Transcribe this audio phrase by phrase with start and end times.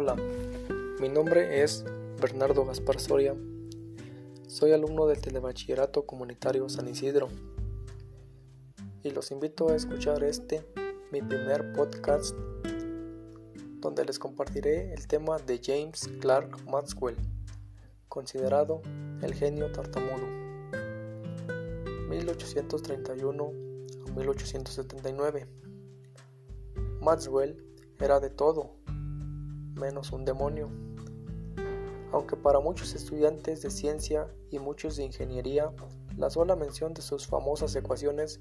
[0.00, 0.14] Hola,
[1.00, 1.84] mi nombre es
[2.20, 3.34] Bernardo Gaspar Soria.
[4.46, 7.26] Soy alumno del Telebachillerato Comunitario San Isidro.
[9.02, 10.64] Y los invito a escuchar este,
[11.10, 12.36] mi primer podcast,
[13.80, 17.16] donde les compartiré el tema de James Clark Maxwell,
[18.08, 18.82] considerado
[19.20, 20.28] el genio tartamudo.
[22.08, 23.52] 1831
[24.06, 25.48] a 1879.
[27.00, 27.64] Maxwell
[27.98, 28.77] era de todo,
[29.78, 30.68] menos un demonio.
[32.12, 35.70] Aunque para muchos estudiantes de ciencia y muchos de ingeniería,
[36.16, 38.40] la sola mención de sus famosas ecuaciones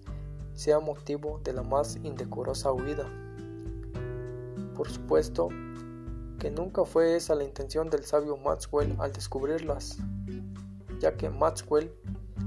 [0.53, 3.07] sea motivo de la más indecorosa huida.
[4.75, 5.49] Por supuesto
[6.39, 9.97] que nunca fue esa la intención del sabio Maxwell al descubrirlas,
[10.99, 11.91] ya que Maxwell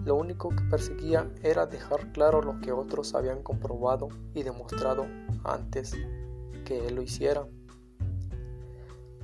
[0.04, 5.06] lo único que perseguía era dejar claro lo que otros habían comprobado y demostrado
[5.44, 5.94] antes
[6.64, 7.46] que él lo hiciera.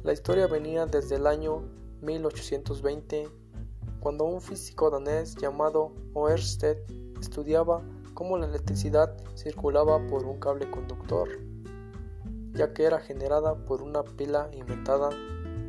[0.06, 1.64] La historia venía desde el año
[2.02, 3.28] 1820,
[3.98, 6.76] cuando un físico danés llamado Oersted
[7.20, 7.82] estudiaba
[8.14, 11.28] cómo la electricidad circulaba por un cable conductor,
[12.52, 15.10] ya que era generada por una pila inventada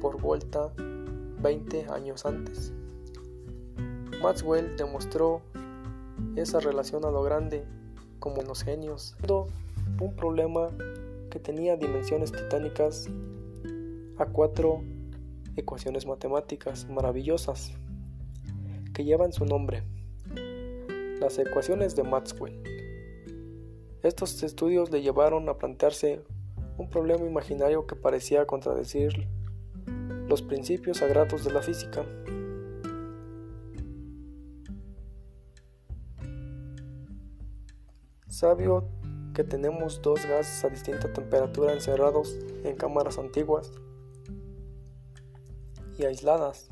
[0.02, 2.71] por Volta 20 años antes.
[4.21, 5.41] Maxwell demostró
[6.35, 7.65] esa relación a lo grande,
[8.19, 9.15] como los genios,
[9.99, 10.67] un problema
[11.31, 13.09] que tenía dimensiones titánicas
[14.20, 14.82] a cuatro
[15.56, 17.73] ecuaciones matemáticas maravillosas
[18.94, 19.84] que llevan su nombre,
[21.20, 22.64] las ecuaciones de Maxwell.
[24.02, 26.22] Estos estudios le llevaron a plantearse
[26.78, 29.28] un problema imaginario que parecía contradecir
[30.28, 32.06] los principios sagrados de la física.
[38.28, 38.88] Sabio
[39.34, 43.72] que tenemos dos gases a distinta temperatura encerrados en cámaras antiguas
[45.97, 46.69] y aisladas.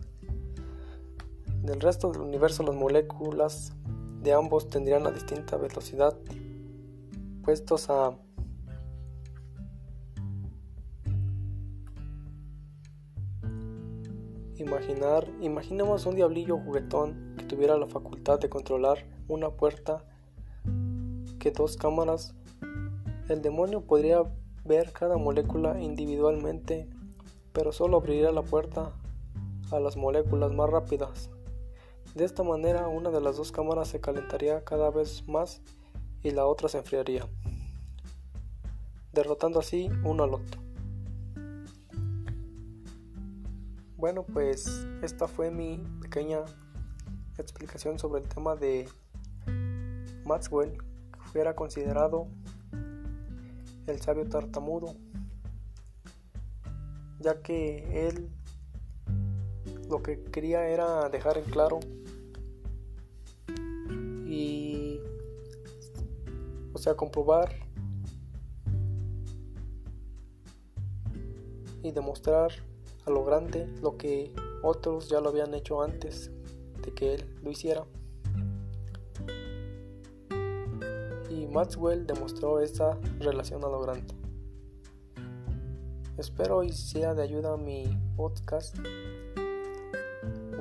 [1.64, 3.74] Del resto del universo las moléculas
[4.22, 6.16] de ambos tendrían la distinta velocidad
[7.46, 8.18] puestos a
[14.58, 20.04] imaginar, imaginemos un diablillo juguetón que tuviera la facultad de controlar una puerta
[21.40, 22.34] que dos cámaras.
[23.30, 24.24] El demonio podría
[24.64, 26.90] ver cada molécula individualmente,
[27.54, 28.94] pero solo abriría la puerta
[29.72, 31.30] a las moléculas más rápidas.
[32.14, 35.62] De esta manera una de las dos cámaras se calentaría cada vez más
[36.24, 37.28] y la otra se enfriaría,
[39.12, 40.62] derrotando así uno al otro.
[43.98, 46.40] Bueno, pues esta fue mi pequeña
[47.38, 48.88] explicación sobre el tema de
[50.26, 52.28] Maxwell, que fuera considerado
[53.88, 54.96] el sabio tartamudo,
[57.20, 58.30] ya que él
[59.90, 61.80] lo que quería era dejar en claro.
[64.28, 65.00] Y
[66.74, 67.56] o sea comprobar
[71.82, 72.52] y demostrar
[73.06, 76.32] a lo grande lo que otros ya lo habían hecho antes
[76.82, 77.86] de que él lo hiciera.
[81.30, 84.14] Y Maxwell demostró esa relación a lo grande.
[86.18, 87.86] Espero y sea de ayuda mi
[88.16, 88.76] podcast